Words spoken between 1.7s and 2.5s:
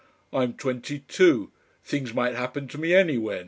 Things might